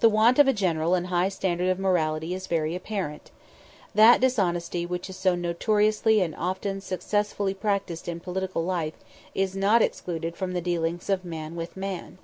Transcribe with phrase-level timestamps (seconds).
[0.00, 3.30] The want of a general and high standard of morality is very apparent.
[3.94, 8.98] That dishonesty which is so notoriously and often successfully practised in political life
[9.34, 12.18] is not excluded from the dealings of man with man.